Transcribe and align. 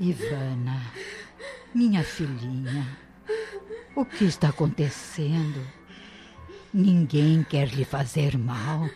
Ivana, 0.00 0.80
minha 1.74 2.02
filhinha, 2.02 2.86
o 3.94 4.04
que 4.04 4.24
está 4.24 4.48
acontecendo? 4.48 5.64
Ninguém 6.72 7.44
quer 7.44 7.68
lhe 7.68 7.84
fazer 7.84 8.38
mal. 8.38 8.88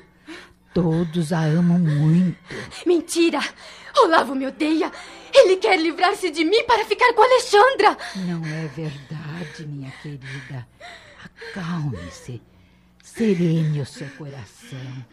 Todos 0.72 1.32
a 1.32 1.40
amam 1.40 1.78
muito. 1.78 2.38
Mentira! 2.86 3.40
Olavo 3.98 4.34
me 4.34 4.46
odeia! 4.46 4.90
Ele 5.32 5.56
quer 5.56 5.78
livrar-se 5.78 6.30
de 6.30 6.44
mim 6.44 6.64
para 6.64 6.84
ficar 6.84 7.12
com 7.12 7.22
Alexandra! 7.22 7.96
Não 8.26 8.44
é 8.44 8.66
verdade, 8.68 9.66
minha 9.66 9.90
querida. 10.02 10.66
Acalme-se. 11.24 12.42
Serene 13.02 13.80
o 13.80 13.86
seu 13.86 14.08
coração. 14.10 15.06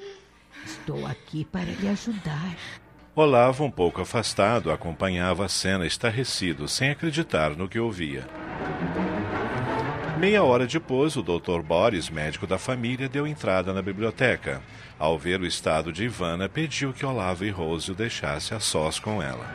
Estou 0.66 1.06
aqui 1.06 1.46
para 1.46 1.66
lhe 1.66 1.90
ajudar. 1.90 2.56
Olavo, 3.16 3.64
um 3.64 3.70
pouco 3.70 4.02
afastado, 4.02 4.72
acompanhava 4.72 5.46
a 5.46 5.48
cena 5.48 5.86
estarrecido, 5.86 6.68
sem 6.68 6.90
acreditar 6.90 7.52
no 7.56 7.70
que 7.70 7.80
ouvia. 7.80 8.26
Meia 10.18 10.42
hora 10.44 10.66
depois, 10.66 11.16
o 11.16 11.22
Dr. 11.22 11.62
Boris, 11.62 12.10
médico 12.10 12.48
da 12.48 12.58
família, 12.58 13.08
deu 13.08 13.28
entrada 13.28 13.72
na 13.72 13.84
biblioteca. 13.84 14.64
Ao 14.98 15.16
ver 15.16 15.40
o 15.42 15.46
estado 15.46 15.94
de 15.94 16.06
Ivana, 16.06 16.50
pediu 16.50 16.92
que 16.92 17.06
Olavo 17.06 17.46
e 17.46 17.52
Rose 17.52 17.92
o 17.92 17.96
deixassem 17.96 18.58
a 18.58 18.60
sós 18.60 18.98
com 18.98 19.22
ela. 19.22 19.46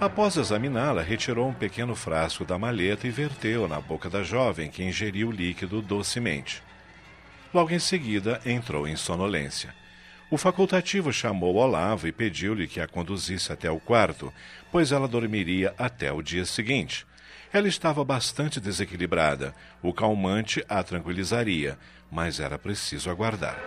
Após 0.00 0.36
examiná-la, 0.36 1.02
retirou 1.02 1.48
um 1.48 1.54
pequeno 1.54 1.94
frasco 1.94 2.44
da 2.44 2.58
maleta 2.58 3.06
e 3.06 3.10
verteu 3.10 3.68
na 3.68 3.80
boca 3.80 4.10
da 4.10 4.24
jovem, 4.24 4.68
que 4.68 4.82
ingeriu 4.82 5.28
o 5.28 5.32
líquido 5.32 5.80
docemente. 5.80 6.60
Logo 7.54 7.70
em 7.70 7.78
seguida, 7.78 8.40
entrou 8.44 8.88
em 8.88 8.96
sonolência. 8.96 9.81
O 10.32 10.38
facultativo 10.38 11.12
chamou 11.12 11.56
Olavo 11.56 12.08
e 12.08 12.10
pediu-lhe 12.10 12.66
que 12.66 12.80
a 12.80 12.88
conduzisse 12.88 13.52
até 13.52 13.70
o 13.70 13.78
quarto, 13.78 14.32
pois 14.70 14.90
ela 14.90 15.06
dormiria 15.06 15.74
até 15.76 16.10
o 16.10 16.22
dia 16.22 16.46
seguinte. 16.46 17.06
Ela 17.52 17.68
estava 17.68 18.02
bastante 18.02 18.58
desequilibrada. 18.58 19.54
O 19.82 19.92
calmante 19.92 20.64
a 20.66 20.82
tranquilizaria, 20.82 21.78
mas 22.10 22.40
era 22.40 22.58
preciso 22.58 23.10
aguardar. 23.10 23.58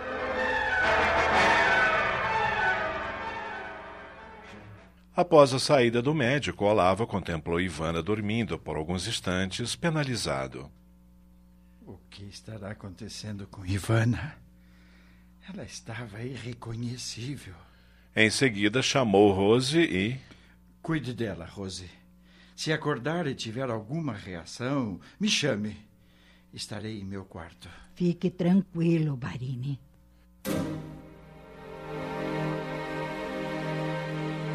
Após 5.14 5.54
a 5.54 5.60
saída 5.60 6.02
do 6.02 6.12
médico, 6.12 6.64
Olavo 6.64 7.06
contemplou 7.06 7.60
Ivana 7.60 8.02
dormindo 8.02 8.58
por 8.58 8.76
alguns 8.76 9.06
instantes, 9.06 9.76
penalizado. 9.76 10.68
O 11.86 11.96
que 12.10 12.24
estará 12.24 12.72
acontecendo 12.72 13.46
com 13.46 13.64
Ivana? 13.64 14.44
Ela 15.48 15.64
estava 15.64 16.22
irreconhecível. 16.22 17.54
Em 18.14 18.30
seguida, 18.30 18.82
chamou 18.82 19.32
Rose 19.32 19.78
e. 19.78 20.18
Cuide 20.82 21.12
dela, 21.14 21.44
Rose. 21.44 21.88
Se 22.54 22.72
acordar 22.72 23.26
e 23.26 23.34
tiver 23.34 23.68
alguma 23.70 24.12
reação, 24.12 24.98
me 25.20 25.28
chame. 25.28 25.76
Estarei 26.52 27.00
em 27.00 27.04
meu 27.04 27.24
quarto. 27.24 27.68
Fique 27.94 28.30
tranquilo, 28.30 29.16
Barini. 29.16 29.78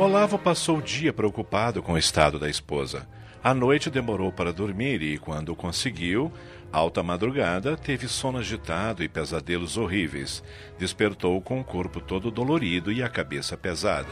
Olavo 0.01 0.39
passou 0.39 0.79
o 0.79 0.81
dia 0.81 1.13
preocupado 1.13 1.83
com 1.83 1.93
o 1.93 1.97
estado 1.97 2.39
da 2.39 2.49
esposa. 2.49 3.07
À 3.43 3.53
noite 3.53 3.87
demorou 3.87 4.31
para 4.31 4.51
dormir 4.51 4.99
e, 5.03 5.19
quando 5.19 5.55
conseguiu, 5.55 6.33
alta 6.73 7.03
madrugada, 7.03 7.77
teve 7.77 8.07
sono 8.07 8.39
agitado 8.39 9.03
e 9.03 9.07
pesadelos 9.07 9.77
horríveis. 9.77 10.43
Despertou 10.79 11.39
com 11.39 11.59
o 11.59 11.63
corpo 11.63 12.01
todo 12.01 12.31
dolorido 12.31 12.91
e 12.91 13.03
a 13.03 13.09
cabeça 13.09 13.55
pesada. 13.55 14.09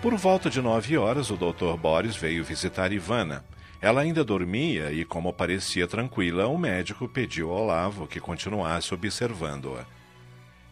Por 0.00 0.14
volta 0.14 0.48
de 0.48 0.62
nove 0.62 0.96
horas, 0.96 1.30
o 1.30 1.36
Dr. 1.36 1.76
Boris 1.76 2.14
veio 2.14 2.44
visitar 2.44 2.92
Ivana. 2.92 3.44
Ela 3.80 4.02
ainda 4.02 4.22
dormia 4.22 4.92
e, 4.92 5.04
como 5.04 5.32
parecia 5.32 5.88
tranquila, 5.88 6.46
o 6.46 6.56
médico 6.56 7.08
pediu 7.08 7.50
ao 7.50 7.64
Olavo 7.64 8.06
que 8.06 8.20
continuasse 8.20 8.94
observando-a. 8.94 9.99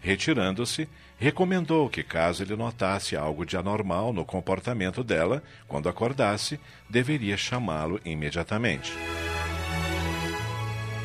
Retirando-se, 0.09 0.89
recomendou 1.19 1.87
que, 1.91 2.03
caso 2.03 2.43
ele 2.43 2.57
notasse 2.57 3.15
algo 3.15 3.45
de 3.45 3.59
anormal 3.59 4.11
no 4.11 4.25
comportamento 4.25 5.05
dela, 5.05 5.43
quando 5.67 5.87
acordasse, 5.87 6.59
deveria 6.89 7.37
chamá-lo 7.37 8.01
imediatamente. 8.07 8.91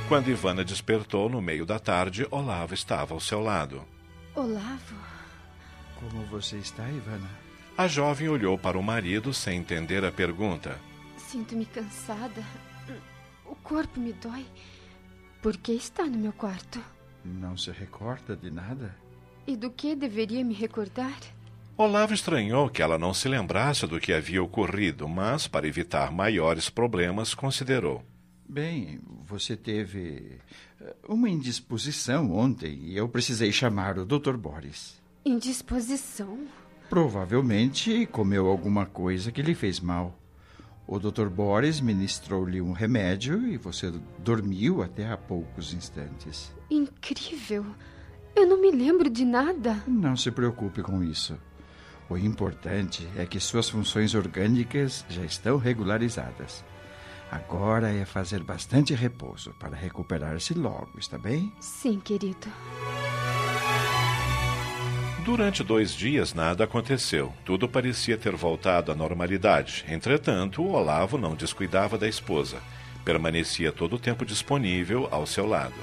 Quando 0.08 0.30
Ivana 0.30 0.63
despertou 0.63 1.28
no 1.28 1.42
meio 1.42 1.66
da 1.66 1.80
tarde, 1.80 2.25
Olavo 2.31 2.74
estava 2.74 3.13
ao 3.13 3.19
seu 3.19 3.42
lado. 3.42 3.84
Olavo? 4.34 4.96
Como 6.00 6.25
você 6.28 6.56
está, 6.56 6.90
Ivana? 6.90 7.30
A 7.78 7.90
jovem 7.90 8.30
olhou 8.30 8.58
para 8.58 8.80
o 8.80 8.81
marido 8.81 9.34
sem 9.34 9.59
entender 9.59 10.06
a 10.06 10.13
pergunta. 10.13 10.80
Sinto-me 11.18 11.66
cansada. 11.66 12.42
O 13.46 13.53
corpo 13.53 14.00
me 14.00 14.13
dói. 14.13 14.46
Por 15.42 15.58
que 15.58 15.74
está 15.74 16.06
no 16.06 16.18
meu 16.18 16.31
quarto? 16.31 16.81
Não 17.24 17.56
se 17.56 17.72
recorda 17.72 18.36
de 18.36 18.52
nada? 18.52 18.96
E 19.48 19.56
do 19.56 19.70
que 19.70 19.96
deveria 19.96 20.44
me 20.44 20.54
recordar? 20.54 21.18
Olavo 21.78 22.14
estranhou 22.14 22.70
que 22.70 22.82
ela 22.82 22.98
não 23.00 23.14
se 23.14 23.28
lembrasse 23.28 23.88
do 23.88 24.00
que 24.00 24.14
havia 24.14 24.44
ocorrido, 24.44 25.08
mas, 25.08 25.48
para 25.48 25.68
evitar 25.68 26.12
maiores 26.12 26.70
problemas, 26.70 27.34
considerou. 27.34 28.04
Bem, 28.48 29.00
você 29.26 29.58
teve 29.58 30.38
eh, 30.80 30.96
uma 31.08 31.30
indisposição 31.30 32.32
ontem 32.32 32.78
e 32.84 32.96
eu 32.96 33.10
precisei 33.10 33.52
chamar 33.52 33.98
o 33.98 34.06
Dr. 34.06 34.38
Boris. 34.38 35.02
Indisposição? 35.26 36.46
Provavelmente 36.90 38.06
comeu 38.06 38.48
alguma 38.48 38.86
coisa 38.86 39.32
que 39.32 39.42
lhe 39.42 39.56
fez 39.56 39.80
mal. 39.80 40.16
O 40.86 41.00
Dr. 41.00 41.28
Boris 41.30 41.80
ministrou-lhe 41.80 42.62
um 42.62 42.72
remédio 42.74 43.48
e 43.48 43.58
você 43.58 43.92
dormiu 44.20 44.84
até 44.84 45.10
há 45.10 45.18
poucos 45.18 45.74
instantes. 45.74 46.52
Incrível! 46.70 47.66
Eu 48.36 48.48
não 48.48 48.60
me 48.60 48.72
lembro 48.72 49.10
de 49.10 49.24
nada. 49.24 49.82
Não 49.88 50.18
se 50.18 50.32
preocupe 50.32 50.82
com 50.82 51.04
isso. 51.04 51.38
O 52.10 52.18
importante 52.18 53.08
é 53.16 53.26
que 53.26 53.40
suas 53.40 53.70
funções 53.70 54.14
orgânicas 54.14 55.06
já 55.10 55.24
estão 55.24 55.58
regularizadas. 55.58 56.64
Agora 57.32 57.90
é 57.90 58.06
fazer 58.06 58.44
bastante 58.44 58.94
repouso 58.94 59.54
para 59.60 59.76
recuperar-se 59.76 60.54
logo, 60.54 61.00
está 61.00 61.18
bem? 61.18 61.52
Sim, 61.60 62.00
querido. 62.00 62.48
Durante 65.24 65.64
dois 65.64 65.96
dias 65.96 66.34
nada 66.34 66.66
aconteceu. 66.66 67.34
Tudo 67.46 67.70
parecia 67.70 68.18
ter 68.18 68.36
voltado 68.36 68.92
à 68.92 68.96
normalidade. 68.96 69.86
Entretanto, 69.88 70.62
o 70.62 70.74
Olavo 70.74 71.18
não 71.18 71.34
descuidava 71.34 71.98
da 71.98 72.10
esposa. 72.10 72.58
Permanecia 73.06 73.72
todo 73.72 73.96
o 73.96 74.00
tempo 74.00 74.26
disponível 74.26 75.08
ao 75.10 75.26
seu 75.26 75.46
lado. 75.46 75.76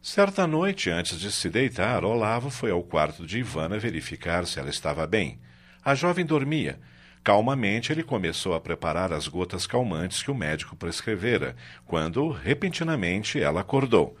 Certa 0.00 0.46
noite, 0.46 0.88
antes 0.88 1.20
de 1.20 1.30
se 1.30 1.50
deitar, 1.50 2.02
Olavo 2.02 2.48
foi 2.48 2.70
ao 2.70 2.82
quarto 2.82 3.26
de 3.26 3.40
Ivana 3.40 3.78
verificar 3.78 4.46
se 4.46 4.58
ela 4.58 4.70
estava 4.70 5.06
bem. 5.06 5.38
A 5.84 5.94
jovem 5.94 6.24
dormia. 6.24 6.80
Calmamente, 7.22 7.92
ele 7.92 8.02
começou 8.02 8.54
a 8.54 8.60
preparar 8.60 9.12
as 9.12 9.28
gotas 9.28 9.66
calmantes 9.66 10.22
que 10.22 10.30
o 10.30 10.34
médico 10.34 10.74
prescrevera, 10.74 11.54
quando, 11.86 12.30
repentinamente, 12.30 13.40
ela 13.40 13.60
acordou. 13.60 14.16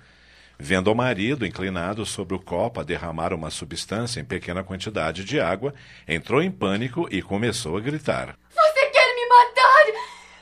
Vendo 0.58 0.92
o 0.92 0.94
marido 0.94 1.46
inclinado 1.46 2.04
sobre 2.04 2.34
o 2.34 2.38
copo 2.38 2.80
a 2.80 2.84
derramar 2.84 3.32
uma 3.32 3.48
substância 3.48 4.20
em 4.20 4.24
pequena 4.24 4.62
quantidade 4.62 5.24
de 5.24 5.40
água, 5.40 5.72
entrou 6.06 6.42
em 6.42 6.50
pânico 6.50 7.08
e 7.10 7.22
começou 7.22 7.78
a 7.78 7.80
gritar. 7.80 8.36
Você 8.50 8.86
quer 8.90 9.14
me 9.14 9.26
matar? 9.26 9.86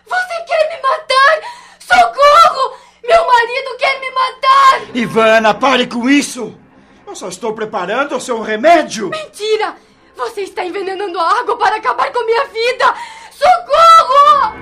Você 0.05 0.43
quer 0.43 0.69
me 0.69 0.83
matar? 0.83 1.41
Socorro! 1.79 2.77
Meu 3.07 3.25
marido 3.25 3.77
quer 3.79 4.01
me 4.01 4.11
matar! 4.11 4.97
Ivana, 4.97 5.55
pare 5.55 5.87
com 5.87 6.11
isso! 6.11 6.59
Eu 7.07 7.15
só 7.15 7.29
estou 7.29 7.55
preparando 7.55 8.17
o 8.17 8.21
seu 8.21 8.43
remédio! 8.43 9.11
Mentira! 9.11 9.77
Você 10.19 10.41
está 10.41 10.65
envenenando 10.65 11.17
a 11.17 11.39
água 11.39 11.57
para 11.57 11.77
acabar 11.77 12.13
com 12.13 12.27
minha 12.27 12.45
vida! 12.47 12.93
Socorro! 13.31 14.59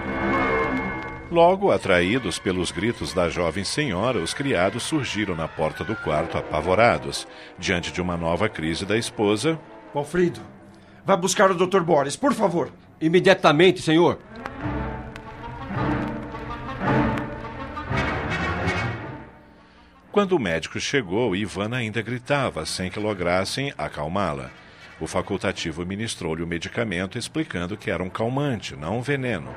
Logo, 1.31 1.73
atraídos 1.73 2.39
pelos 2.39 2.71
gritos 2.71 3.15
da 3.15 3.31
jovem 3.31 3.65
senhora, 3.65 4.19
os 4.19 4.35
criados 4.35 4.83
surgiram 4.83 5.35
na 5.35 5.49
porta 5.49 5.83
do 5.83 5.97
quarto 5.97 6.37
apavorados. 6.37 7.27
Diante 7.59 7.91
de 7.91 8.03
uma 8.03 8.19
nova 8.19 8.51
crise 8.51 8.85
da 8.85 8.99
esposa. 8.99 9.59
Alfredo, 9.95 10.43
vá 11.07 11.17
buscar 11.17 11.51
o 11.51 11.55
Dr. 11.55 11.81
Boris, 11.81 12.17
por 12.17 12.35
favor. 12.35 12.71
Imediatamente, 13.01 13.81
senhor. 13.81 14.19
Quando 20.13 20.33
o 20.33 20.39
médico 20.39 20.79
chegou, 20.79 21.35
Ivana 21.35 21.79
ainda 21.79 22.03
gritava, 22.03 22.67
sem 22.67 22.91
que 22.91 23.01
lograssem 23.01 23.73
acalmá-la. 23.79 24.51
O 24.99 25.07
facultativo 25.07 25.85
ministrou-lhe 25.85 26.43
o 26.43 26.47
medicamento, 26.47 27.19
explicando 27.19 27.77
que 27.77 27.91
era 27.91 28.03
um 28.03 28.09
calmante, 28.09 28.75
não 28.75 28.99
um 28.99 29.03
veneno. 29.03 29.55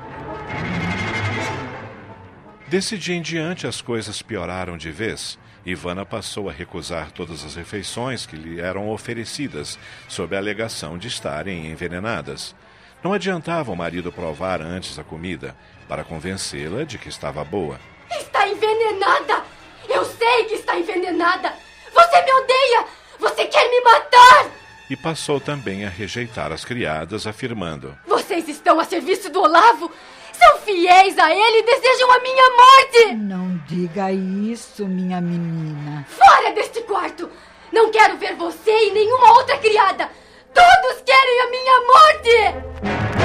Desse 2.68 2.98
dia 2.98 3.16
em 3.16 3.22
diante, 3.22 3.66
as 3.66 3.80
coisas 3.80 4.20
pioraram 4.20 4.76
de 4.76 4.92
vez. 4.92 5.38
Ivana 5.64 6.04
passou 6.04 6.48
a 6.48 6.52
recusar 6.52 7.10
todas 7.10 7.44
as 7.44 7.54
refeições 7.54 8.26
que 8.26 8.36
lhe 8.36 8.60
eram 8.60 8.90
oferecidas, 8.90 9.78
sob 10.08 10.36
a 10.36 10.38
alegação 10.38 10.98
de 10.98 11.08
estarem 11.08 11.66
envenenadas. 11.66 12.54
Não 13.02 13.14
adiantava 13.14 13.72
o 13.72 13.76
marido 13.76 14.12
provar 14.12 14.60
antes 14.60 14.98
a 14.98 15.04
comida, 15.04 15.56
para 15.88 16.04
convencê-la 16.04 16.84
de 16.84 16.98
que 16.98 17.08
estava 17.08 17.42
boa. 17.42 17.80
Está 18.10 18.46
envenenada! 18.46 19.42
Eu 19.88 20.04
sei 20.04 20.44
que 20.44 20.54
está 20.54 20.78
envenenada! 20.78 21.54
Você 21.92 22.22
me 22.22 22.32
odeia! 22.32 22.84
Você 23.18 23.46
quer 23.46 23.68
me 23.70 23.80
matar! 23.80 24.59
E 24.90 24.96
passou 24.96 25.40
também 25.40 25.84
a 25.84 25.88
rejeitar 25.88 26.50
as 26.50 26.64
criadas, 26.64 27.24
afirmando: 27.24 27.96
Vocês 28.08 28.48
estão 28.48 28.80
a 28.80 28.84
serviço 28.84 29.30
do 29.30 29.40
Olavo! 29.40 29.88
São 30.32 30.58
fiéis 30.58 31.16
a 31.16 31.30
ele 31.30 31.58
e 31.58 31.62
desejam 31.62 32.10
a 32.10 32.18
minha 32.18 32.50
morte! 32.50 33.14
Não 33.14 33.56
diga 33.68 34.10
isso, 34.10 34.88
minha 34.88 35.20
menina. 35.20 36.04
Fora 36.08 36.52
deste 36.52 36.82
quarto! 36.82 37.30
Não 37.72 37.92
quero 37.92 38.16
ver 38.16 38.34
você 38.34 38.88
e 38.88 38.90
nenhuma 38.90 39.32
outra 39.34 39.58
criada! 39.58 40.10
Todos 40.52 41.02
querem 41.02 41.40
a 41.40 41.50
minha 41.50 41.80
morte! 41.86 43.19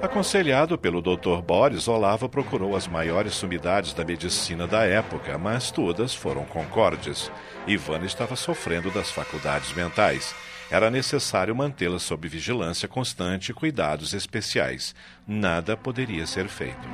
Aconselhado 0.00 0.78
pelo 0.78 1.02
Dr. 1.02 1.42
Boris, 1.44 1.88
Olavo 1.88 2.28
procurou 2.28 2.76
as 2.76 2.86
maiores 2.86 3.34
sumidades 3.34 3.92
da 3.92 4.04
medicina 4.04 4.66
da 4.66 4.84
época, 4.84 5.36
mas 5.36 5.70
todas 5.70 6.14
foram 6.14 6.44
concordes. 6.44 7.30
Ivana 7.66 8.06
estava 8.06 8.36
sofrendo 8.36 8.90
das 8.90 9.10
faculdades 9.10 9.72
mentais 9.74 10.34
era 10.70 10.90
necessário 10.90 11.56
mantê-la 11.56 11.98
sob 11.98 12.28
vigilância 12.28 12.86
constante 12.86 13.50
e 13.50 13.54
cuidados 13.54 14.12
especiais. 14.12 14.94
Nada 15.26 15.76
poderia 15.76 16.26
ser 16.26 16.46
feito. 16.48 16.86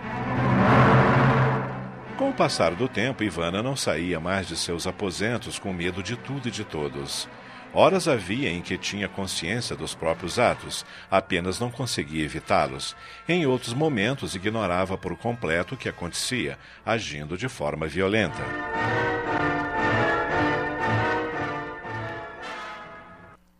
Com 2.16 2.30
o 2.30 2.32
passar 2.32 2.74
do 2.76 2.88
tempo, 2.88 3.24
Ivana 3.24 3.62
não 3.62 3.74
saía 3.74 4.20
mais 4.20 4.46
de 4.46 4.56
seus 4.56 4.86
aposentos 4.86 5.58
com 5.58 5.72
medo 5.72 6.02
de 6.02 6.16
tudo 6.16 6.46
e 6.46 6.52
de 6.52 6.64
todos. 6.64 7.28
Horas 7.76 8.06
havia 8.06 8.48
em 8.48 8.62
que 8.62 8.78
tinha 8.78 9.08
consciência 9.08 9.74
dos 9.74 9.96
próprios 9.96 10.38
atos, 10.38 10.86
apenas 11.10 11.58
não 11.58 11.72
conseguia 11.72 12.24
evitá-los. 12.24 12.94
Em 13.28 13.46
outros 13.46 13.74
momentos, 13.74 14.36
ignorava 14.36 14.96
por 14.96 15.16
completo 15.16 15.74
o 15.74 15.76
que 15.76 15.88
acontecia, 15.88 16.56
agindo 16.86 17.36
de 17.36 17.48
forma 17.48 17.88
violenta. 17.88 18.44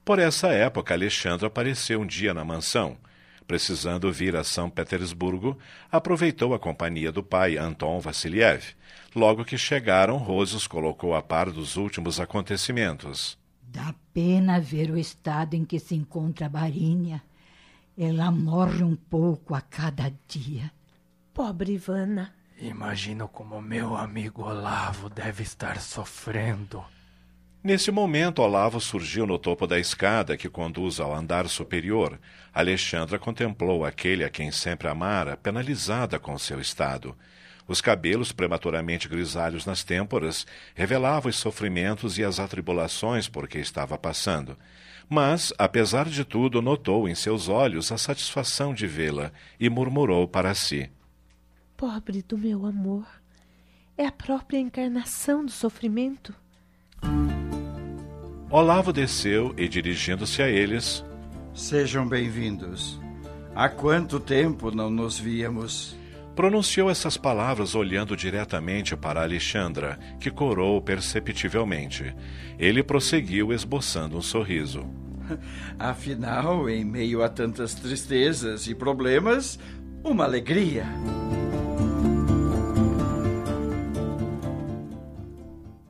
Por 0.04 0.20
essa 0.20 0.48
época, 0.48 0.94
Alexandre 0.94 1.46
apareceu 1.46 2.00
um 2.00 2.06
dia 2.06 2.32
na 2.32 2.44
mansão. 2.44 2.96
Precisando 3.48 4.12
vir 4.12 4.36
a 4.36 4.44
São 4.44 4.70
Petersburgo, 4.70 5.58
aproveitou 5.90 6.54
a 6.54 6.58
companhia 6.58 7.10
do 7.10 7.22
pai, 7.22 7.58
Anton 7.58 7.98
Vassiliev. 7.98 8.76
Logo 9.12 9.44
que 9.44 9.58
chegaram, 9.58 10.18
Rose 10.18 10.54
os 10.54 10.68
colocou 10.68 11.16
a 11.16 11.22
par 11.22 11.50
dos 11.50 11.76
últimos 11.76 12.20
acontecimentos. 12.20 13.42
Dá 13.74 13.92
pena 14.12 14.60
ver 14.60 14.92
o 14.92 14.96
estado 14.96 15.54
em 15.54 15.64
que 15.64 15.80
se 15.80 15.96
encontra 15.96 16.46
a 16.46 16.48
Barinha. 16.48 17.20
Ela 17.98 18.30
morre 18.30 18.84
um 18.84 18.94
pouco 18.94 19.52
a 19.52 19.60
cada 19.60 20.12
dia. 20.28 20.70
Pobre 21.34 21.72
Ivana. 21.72 22.32
Imagino 22.60 23.26
como 23.26 23.60
meu 23.60 23.96
amigo 23.96 24.44
Olavo 24.44 25.10
deve 25.10 25.42
estar 25.42 25.80
sofrendo. 25.80 26.84
Nesse 27.64 27.90
momento, 27.90 28.42
Olavo 28.42 28.80
surgiu 28.80 29.26
no 29.26 29.40
topo 29.40 29.66
da 29.66 29.80
escada 29.80 30.36
que 30.36 30.48
conduz 30.48 31.00
ao 31.00 31.12
andar 31.12 31.48
superior. 31.48 32.20
Alexandra 32.52 33.18
contemplou 33.18 33.84
aquele 33.84 34.22
a 34.22 34.30
quem 34.30 34.52
sempre 34.52 34.86
amara, 34.86 35.36
penalizada 35.36 36.20
com 36.20 36.38
seu 36.38 36.60
estado. 36.60 37.16
Os 37.66 37.80
cabelos 37.80 38.30
prematuramente 38.30 39.08
grisalhos 39.08 39.64
nas 39.64 39.82
têmporas 39.82 40.46
revelavam 40.74 41.30
os 41.30 41.36
sofrimentos 41.36 42.18
e 42.18 42.24
as 42.24 42.38
atribulações 42.38 43.28
por 43.28 43.48
que 43.48 43.58
estava 43.58 43.96
passando. 43.96 44.56
Mas, 45.08 45.52
apesar 45.58 46.08
de 46.08 46.24
tudo, 46.24 46.60
notou 46.60 47.08
em 47.08 47.14
seus 47.14 47.48
olhos 47.48 47.90
a 47.90 47.98
satisfação 47.98 48.74
de 48.74 48.86
vê-la 48.86 49.32
e 49.58 49.70
murmurou 49.70 50.28
para 50.28 50.54
si: 50.54 50.90
Pobre 51.76 52.22
do 52.22 52.36
meu 52.36 52.66
amor, 52.66 53.06
é 53.96 54.06
a 54.06 54.12
própria 54.12 54.58
encarnação 54.58 55.44
do 55.44 55.50
sofrimento. 55.50 56.34
Olavo 58.50 58.92
desceu 58.92 59.54
e, 59.56 59.68
dirigindo-se 59.68 60.42
a 60.42 60.48
eles, 60.48 61.04
Sejam 61.54 62.06
bem-vindos. 62.06 63.00
Há 63.54 63.68
quanto 63.68 64.18
tempo 64.18 64.72
não 64.72 64.90
nos 64.90 65.16
víamos? 65.16 65.96
Pronunciou 66.34 66.90
essas 66.90 67.16
palavras 67.16 67.76
olhando 67.76 68.16
diretamente 68.16 68.96
para 68.96 69.22
Alexandra, 69.22 69.98
que 70.18 70.30
corou 70.30 70.82
perceptivelmente. 70.82 72.12
Ele 72.58 72.82
prosseguiu 72.82 73.52
esboçando 73.52 74.16
um 74.16 74.22
sorriso. 74.22 74.84
Afinal, 75.78 76.68
em 76.68 76.84
meio 76.84 77.22
a 77.22 77.28
tantas 77.28 77.74
tristezas 77.74 78.66
e 78.66 78.74
problemas, 78.74 79.58
uma 80.02 80.24
alegria. 80.24 80.84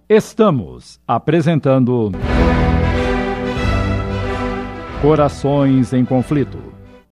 Estamos 0.06 1.00
apresentando 1.08 2.12
Corações 5.00 5.94
em 5.94 6.04
Conflito 6.04 6.73